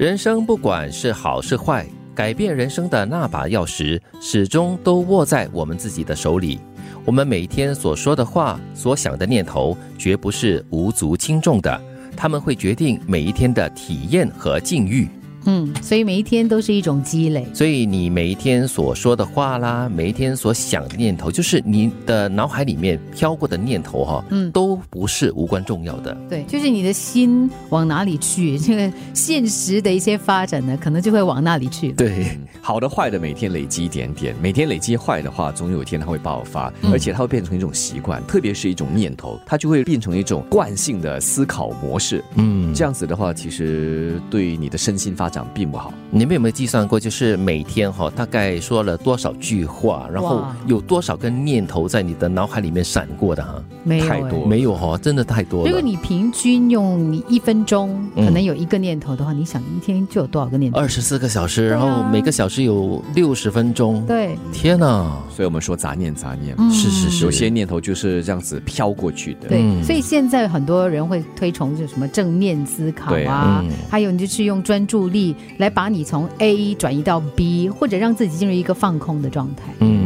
[0.00, 1.84] 人生不管是好是坏，
[2.14, 6.58] 改变人生的那把钥匙始终都握在我们自己的手里。
[7.04, 11.78] 我们每天所说的话、所想的念头，绝不是无足轻重的，
[12.16, 15.06] 他们会决定每一天的体验和境遇。
[15.46, 17.46] 嗯，所以每一天都是一种积累。
[17.54, 26.16] 所以你每一天所说的话啦，每一天所想的念头，就是你的脑海里面飘过的念头哈，嗯都不是无关重要的。
[26.28, 31.92] 对，就是你的心往哪里去，这个现实的一些发展呢，可能就会往那里去。
[31.92, 42.22] 对，好的坏的每天累积一点点，每天累积坏的话，总有一天它会爆发，嗯而且它会变成一种习惯，特别是一种念头，它就会变成一种惯性的思考模式。
[42.34, 45.94] 嗯，这样子的话，其实对你的身心发展并不好。
[46.10, 54.08] 你们有没有计算过，就是每天哈、大概说了多少句话，然后有多少个念头在你的脑海里面闪过的哈、没有、哎。
[54.08, 54.44] 太多。
[54.44, 55.70] 没有哈、真的太多了。
[55.70, 58.26] 如果你平均用你一分钟，嗯。
[58.26, 60.78] 可能有一个念头的话，你想一天就有多少个念头？
[60.78, 65.16] 二十四个小时，然后每个小时有六十分钟，对，天哪！
[65.30, 66.70] 所以我们说杂念杂念，嗯。
[66.72, 67.24] 是是是。
[67.24, 69.48] 有些念头就是这样子飘过去的。
[69.48, 69.84] 对，嗯。
[69.84, 73.64] 所以现在很多人会推崇就什么正面思考啊啊。
[73.64, 75.19] 嗯，还有你就是用专注力
[75.58, 79.72] 来把你从 A 转移到 B，或者让自己进入一个放空的状态。
[79.80, 79.99] 嗯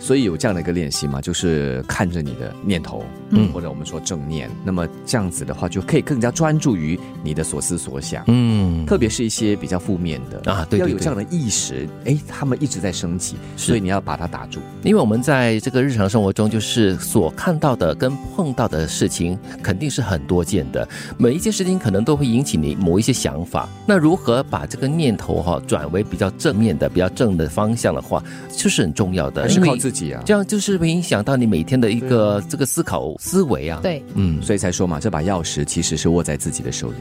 [0.00, 8.24] 所以有这样的一个练习嘛，就是看着你的念头，嗯或者我们说正念，那么这样子的话，就可以更加专注于你的所思所想。
[8.26, 14.58] 嗯，特别是一些比较负面的啊对对对要有这样的意识，哎，他们一直在升级，所以你要把它打住。
[14.82, 20.88] 因为我们在这个日常生活中，就是所看到的跟碰到的事情，肯定是很多见的。
[21.18, 23.68] 每一件事情可能都会引起你某一些想法。
[23.86, 28.22] 那如何把这个念头哈、转为比较正面的、比较正的方向的话，
[28.56, 29.42] 就是很重要的。
[29.42, 36.96] 还是靠自己啊，这样就是会影响到你每天的一个这个思考思维啊。，对，嗯，所以才说嘛，这把钥匙其实是握在自己的手里。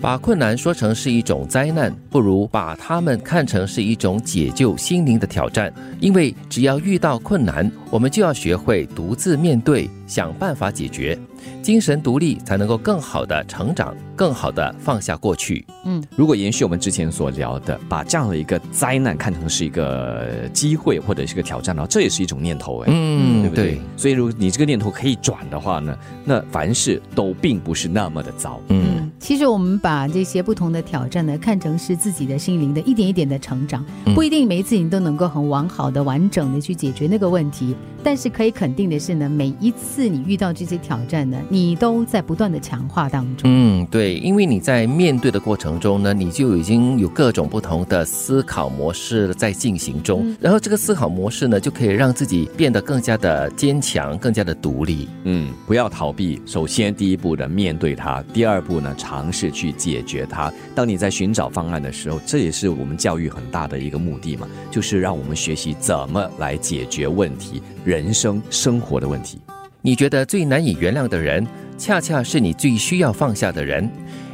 [0.00, 5.72] 把困难说成是一种灾难，不如把它们看成是一种解救心灵的挑战。
[6.00, 11.16] 因为只要遇到困难，我们就要学会独自面对，想办法解决。
[11.62, 15.64] 精神独立，才能够更好的成长，更好的放下过去。
[15.84, 22.88] 嗯，如果延续我们之前所聊的，把这样的一个灾难看成是一个机会或者是一个挑战的话，这也是一种念头哎。
[22.90, 23.80] 嗯对不对？
[23.96, 28.60] 所以，如果你这个念头可以转的话呢，那凡事都并不是那么的糟。
[28.68, 43.50] 嗯嗯，其实我们把这些不同的挑战呢，看成是自己的心灵的一点一点的成长，嗯不一定每一次你都能够很完好的、完整的去解决那个问题，但是可以肯定的是呢，每一次你遇到这些挑战呢，你都在不断的强化当中。
[43.52, 55.08] 嗯，对，因为你在面对的过程中呢，你就已经有各种不同的思考模式在进行中，嗯然后这个思考模式呢，就可以让自己变得更加的坚强，更加的独立。
[55.24, 56.40] 嗯，不要逃避。
[56.46, 60.52] 首先，第一步的，面对它；第二步呢，尝试去解决它。
[60.74, 69.40] 当你在寻找方案的时候，这也是我们教育很大的一个目的嘛，就是让我们学习怎么来解决问题，人生生活的问题。
[69.84, 71.44] 你觉得最难以原谅的人，
[71.76, 73.90] 恰恰是你最需要放下的人。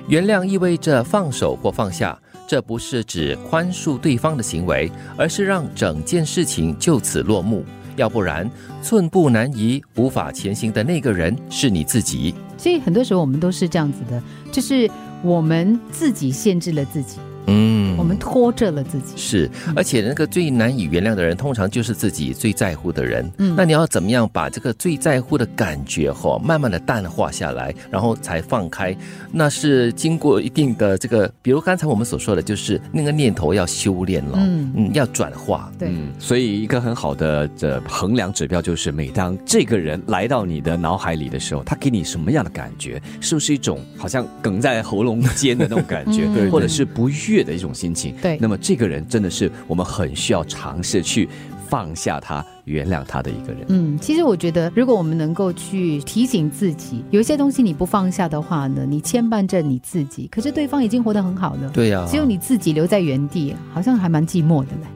[0.07, 7.65] 原谅意味着放手或放下，这不是指宽恕对方的行为，而是让整件事情就此落幕。
[7.97, 8.49] 要不然，
[8.83, 12.35] 寸步难移、无法前行的那个人是你自己。
[12.59, 14.23] 所以很多时候我们都是这样子的，
[14.53, 14.89] 就是
[15.23, 17.17] 我们自己限制了自己，
[17.49, 19.15] 嗯我们拖着了自己。
[19.17, 23.29] 是，而且那个最难以原谅的人，通常就是自己最在乎的人。
[23.39, 28.97] 嗯那你要怎么样把这个最在乎的感觉哈、慢慢的淡化下来，然后才放开？
[29.33, 35.73] 那是经过一定的这个，比如刚才我们所说的，就是那个念头要修炼了，嗯嗯，要转化。
[35.79, 43.01] 对，嗯，所以一个很好的这衡量指标就是，每当这个人来到你的脑海里的时候，他给你什么样的感觉？
[43.21, 48.15] 是不是一种好像梗在喉咙间的那种感觉，嗯对或者是不悦的一种心情？
[48.22, 51.28] 对那么这个人真的是我们很需要尝试去
[51.69, 53.65] 放下他、原谅他的一个人。
[53.69, 64.87] 嗯，其实我觉得，如果我们能够去提醒自己，有一些东西你不放下的话呢，你牵绊着你自己，可是对方已经活得很好了，对呀、只有你自己留在原地，好像还蛮寂寞的嘞。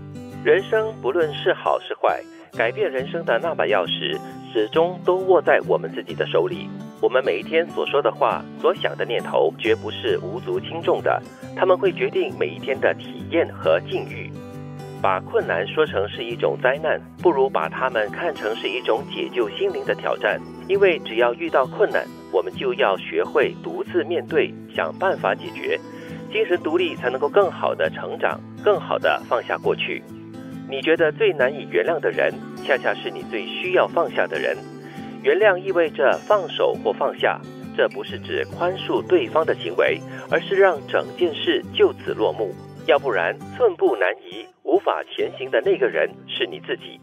[0.44, 2.22] 人生不论是好是坏，
[2.56, 4.18] 改变人生的那把钥匙，
[4.52, 6.68] 始终都握在我们自己的手里。
[7.02, 11.20] 我们每一天所说的话、所想的念头，绝不是无足轻重的，
[11.56, 14.30] 他们会决定每一天的体验和境遇。
[15.02, 20.40] 把困难说成是一种灾难，不如把它们看成是一种解救心灵的挑战。
[20.68, 25.76] 因为只要遇到困难，我们就要学会独自面对，想办法解决。
[26.32, 30.00] 精神独立才能够更好的成长，更好的放下过去。
[30.70, 32.32] 你觉得最难以原谅的人，
[32.64, 34.56] 恰恰是你最需要放下的人。
[35.22, 37.40] 原谅意味着放手或放下，
[37.76, 42.52] 这不是指宽恕对方的行为，而是让整件事就此落幕。
[42.86, 47.00] 要不然，寸步难移、无法前行的那个人是你自己。